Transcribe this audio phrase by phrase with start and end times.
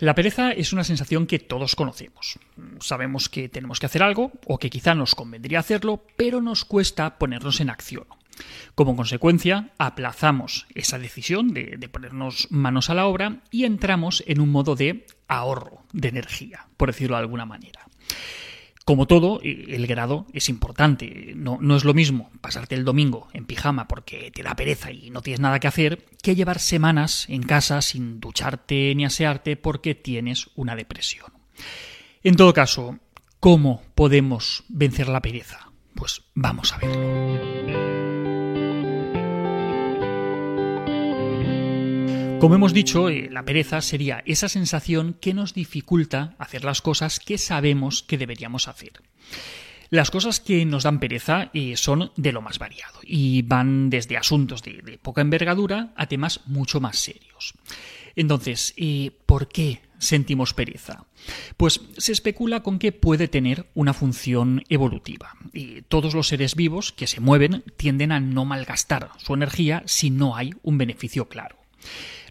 [0.00, 2.38] La pereza es una sensación que todos conocemos.
[2.80, 7.18] Sabemos que tenemos que hacer algo o que quizá nos convendría hacerlo, pero nos cuesta
[7.18, 8.06] ponernos en acción.
[8.74, 14.40] Como consecuencia, aplazamos esa decisión de, de, ponernos manos a la obra y entramos en
[14.40, 17.86] un modo de ahorro de energía, por decirlo de alguna manera.
[18.90, 21.32] Como todo, eh, el grado es importante.
[21.36, 25.10] No, no, es lo mismo pasarte el domingo en pijama porque te da pereza y
[25.10, 29.94] no tienes nada que hacer que llevar semanas en casa sin ducharte ni asearte porque
[29.94, 31.32] tienes una depresión.
[32.24, 32.98] En todo caso,
[33.38, 35.70] ¿cómo podemos vencer la pereza?
[35.94, 37.59] Pues vamos a verlo.
[42.40, 47.20] Como hemos dicho, eh, la pereza sería esa sensación que nos dificulta hacer las cosas
[47.20, 48.92] que sabemos que deberíamos hacer.
[49.90, 54.16] Las cosas que nos dan pereza eh, son de lo más variado y van desde
[54.16, 57.52] asuntos de, poca envergadura a temas mucho más serios.
[58.16, 61.04] Entonces, eh, ¿por qué sentimos pereza?
[61.58, 65.36] Pues se especula con que puede tener una función evolutiva.
[65.88, 70.36] Todos los seres vivos que se mueven tienden a no malgastar su energía si no
[70.36, 71.56] hay un beneficio claro.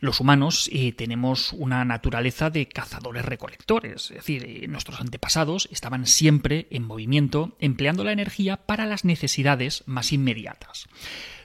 [0.00, 6.66] Los humanos eh, tenemos una naturaleza de cazadores-recolectores, es decir, eh, nuestros antepasados estaban siempre
[6.70, 10.88] en movimiento, empleando la energía para las necesidades más inmediatas.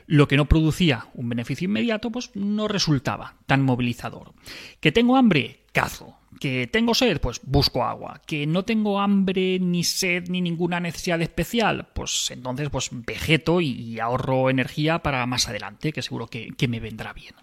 [0.06, 4.34] Lo que no producía un beneficio inmediato, pues no resultaba tan movilizador.
[4.80, 5.62] ¿Que tengo hambre?
[5.72, 6.18] Cazo.
[6.40, 7.22] ¿Que tengo sed?
[7.22, 8.22] Pues busco agua.
[8.26, 11.88] ¿Que no tengo hambre, ni sed, ni ninguna necesidad especial?
[11.94, 16.82] Pues entonces pues vegeto y ahorro energía para más adelante, que seguro que, que me
[16.82, 17.36] vendrá bien.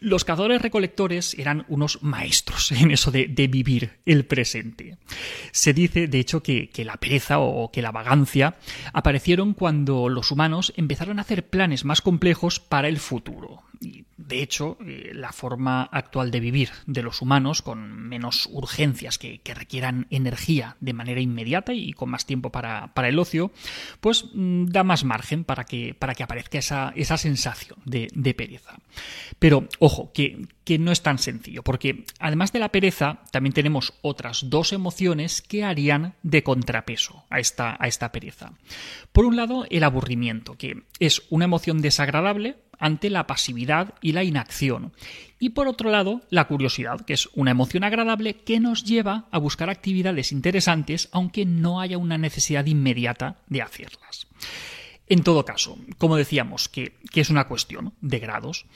[0.00, 4.98] Los cazadores recolectores eran unos maestros en eso de, vivir el presente.
[5.52, 8.56] Se dice, de hecho, que, la pereza o que la vagancia
[8.92, 13.62] aparecieron cuando los humanos empezaron a hacer planes más complejos para el futuro.
[14.28, 19.40] De hecho, eh, la forma actual de vivir de los humanos, con menos urgencias que,
[19.48, 23.50] requieran energía de manera inmediata y con más tiempo para, el ocio,
[24.00, 28.78] pues mm, da más margen para que, aparezca esa, sensación de, pereza.
[29.38, 30.46] Pero, ojo, que,
[30.78, 35.64] no es tan sencillo, porque además de la pereza, también tenemos otras dos emociones que
[35.64, 38.52] harían de contrapeso a esta pereza.
[39.12, 44.24] Por un lado, el aburrimiento, que es una emoción desagradable, ante la pasividad y la
[44.24, 44.92] inacción.
[45.38, 49.38] Y por otro lado, la curiosidad, que es una emoción agradable que nos lleva a
[49.38, 54.26] buscar actividades interesantes aunque no haya una necesidad inmediata de hacerlas.
[55.08, 58.66] En todo caso, como decíamos, que, es una cuestión de grados.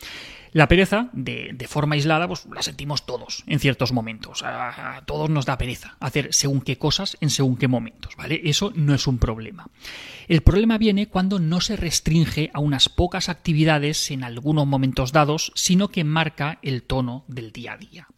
[0.53, 4.43] La pereza, de, de, forma aislada, pues la sentimos todos en ciertos momentos.
[4.43, 8.41] A, a, todos nos da pereza hacer según qué cosas en según qué momentos, ¿vale?
[8.45, 9.69] Eso no es un problema.
[10.29, 15.53] El problema viene cuando no se restringe a unas pocas actividades en algunos momentos dados,
[15.55, 18.09] sino que marca el tono del día a día.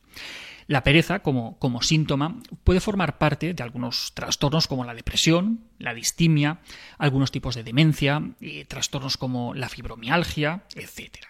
[0.67, 5.95] La pereza, como, como, síntoma, puede formar parte de algunos trastornos como la depresión, la
[5.95, 6.61] distimia,
[6.99, 11.27] algunos tipos de demencia, y trastornos como la fibromialgia, etc.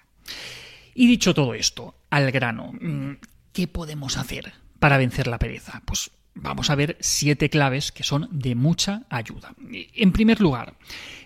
[0.95, 3.13] Y dicho todo esto, al grano, mm,
[3.53, 5.83] ¿qué podemos hacer para vencer la pereza?
[5.85, 9.55] Pues vamos a ver siete claves que son de mucha ayuda.
[9.95, 10.75] En primer lugar,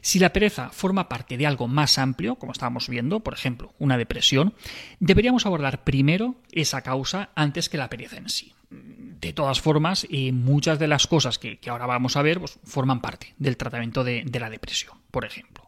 [0.00, 3.98] si la pereza forma parte de algo más amplio, como estábamos viendo, por ejemplo, una
[3.98, 4.54] depresión,
[5.00, 8.54] deberíamos abordar primero esa causa antes que la pereza en sí.
[8.70, 13.00] De todas formas, eh, muchas de las cosas que, ahora vamos a ver pues, forman
[13.00, 15.64] parte del tratamiento de, la depresión, por ejemplo.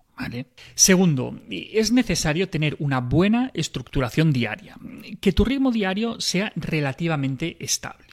[0.74, 4.76] Segundo, es necesario tener una buena estructuración diaria,
[5.18, 8.09] que tu ritmo diario sea relativamente estable.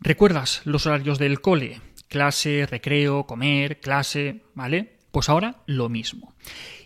[0.00, 1.80] ¿Recuerdas los horarios del cole?
[2.08, 4.98] Clase, recreo, comer, clase, ¿vale?
[5.10, 6.34] Pues ahora lo mismo.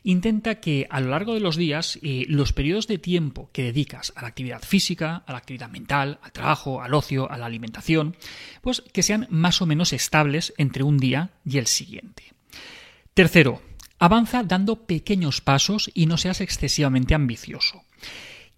[0.03, 4.13] Intenta que a lo largo de los días eh, los periodos de tiempo que dedicas
[4.17, 8.17] a la actividad física, a la actividad mental, al trabajo, al ocio, a la alimentación,
[8.61, 12.25] pues que sean más o menos estables entre un día y el siguiente.
[13.15, 13.63] Tercero,
[14.01, 17.83] Avanza dando pequeños pasos y no seas excesivamente ambicioso.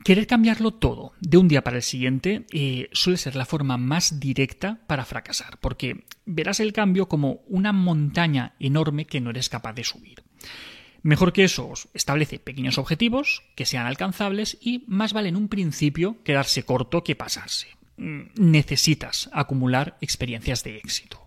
[0.03, 4.19] Querer cambiarlo todo de un día para el siguiente eh, suele ser la forma más
[4.19, 9.75] directa para fracasar, porque verás el cambio como una montaña enorme que no eres capaz
[9.75, 10.23] de subir.
[11.03, 16.23] Mejor que eso, establece pequeños objetivos que sean alcanzables y más vale en un principio
[16.25, 17.69] quedarse corto que pasarse.
[17.97, 21.27] Mm, necesitas acumular experiencias de éxito.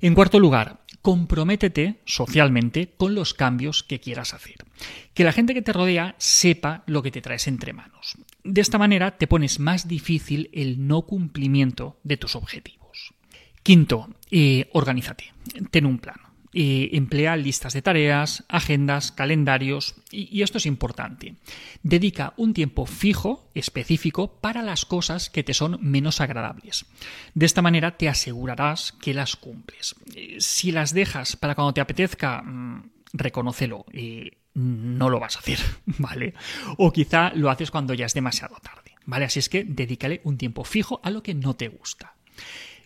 [0.00, 4.56] En cuarto lugar, comprométete socialmente con los cambios que quieras hacer.
[5.14, 8.16] Que la gente que te rodea sepa lo que te traes entre manos.
[8.44, 12.80] De esta manera te pones más difícil el no cumplimiento de tus objetivos.
[13.62, 15.32] Quinto, eh, organízate.
[15.70, 16.16] Ten un plan.
[16.52, 21.36] emplea listas de tareas, agendas, calendarios y, esto es importante.
[21.84, 26.86] Dedica un tiempo fijo, específico, para las cosas que te son menos agradables.
[27.34, 29.94] De esta manera te asegurarás que las cumples.
[30.16, 33.84] Eh, si las dejas para cuando te apetezca, mm, reconócelo.
[33.92, 35.58] y no lo vas a hacer,
[35.98, 36.34] ¿vale?
[36.76, 39.24] O quizá lo haces cuando ya es demasiado tarde, ¿vale?
[39.24, 42.14] Así es que dedícale un tiempo fijo a lo que no te gusta.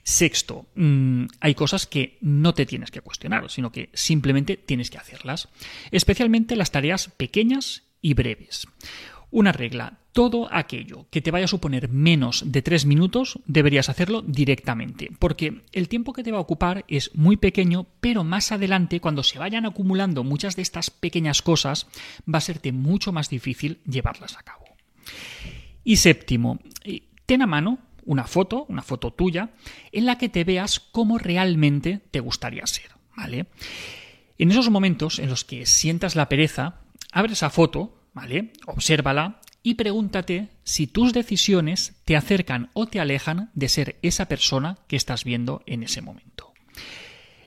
[0.02, 4.98] Sexto, mm, hay cosas que no te tienes que cuestionar, sino que simplemente tienes que
[4.98, 5.48] hacerlas,
[5.90, 8.66] especialmente las tareas pequeñas y breves.
[9.30, 14.22] Una regla, todo aquello que te vaya a suponer menos de tres minutos deberías hacerlo
[14.22, 19.00] directamente, porque el tiempo que te va a ocupar es muy pequeño, pero más adelante,
[19.00, 21.88] cuando se vayan acumulando muchas de estas pequeñas cosas,
[22.32, 24.64] va a serte mucho más difícil llevarlas a cabo.
[25.82, 29.50] Y séptimo, eh, ten a mano una foto, una foto tuya,
[29.90, 33.46] en la que te veas cómo realmente te gustaría ser, ¿vale?
[34.38, 38.52] En esos momentos en los que sientas la pereza, abre esa foto, ¿vale?
[38.66, 44.78] Obsérvala y pregúntate si tus decisiones te acercan o te alejan de ser esa persona
[44.86, 46.52] que estás viendo en ese momento.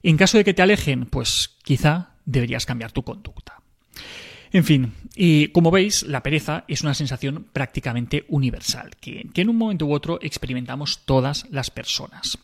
[0.01, 3.61] En caso de que te alejen, pues quizá deberías cambiar tu conducta.
[4.51, 9.55] En fin, y como veis, la pereza es una sensación prácticamente universal, que, en un
[9.55, 12.39] momento u otro experimentamos todas las personas.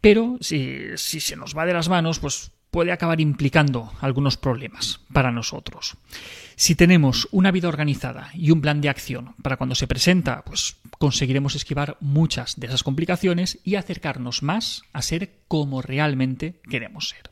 [0.00, 5.00] Pero si, si se nos va de las manos, pues puede acabar implicando algunos problemas
[5.12, 5.96] para nosotros.
[6.56, 10.76] Si tenemos una vida organizada y un plan de acción para cuando se presenta, pues
[10.98, 17.30] conseguiremos esquivar muchas de esas complicaciones y acercarnos más a ser como realmente queremos ser.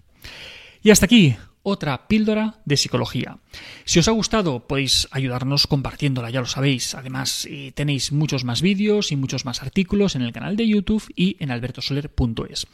[0.83, 3.39] Y hasta aquí otra píldora de psicología.
[3.85, 6.95] Si os ha gustado, podéis ayudarnos compartiéndola, ya lo sabéis.
[6.95, 11.05] Además, eh, tenéis muchos más vídeos y muchos más artículos en el canal de YouTube
[11.15, 12.67] y en albertosoler.es.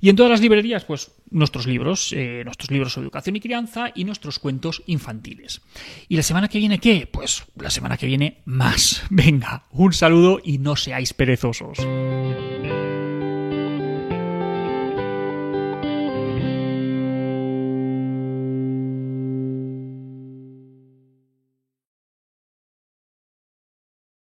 [0.00, 3.92] Y en todas las librerías, pues nuestros libros, eh, nuestros libros sobre educación y crianza
[3.94, 5.60] y nuestros cuentos infantiles.
[6.08, 7.08] ¿Y la semana que viene qué?
[7.10, 9.02] Pues la semana que viene más.
[9.10, 11.78] Venga, un saludo y no seáis perezosos.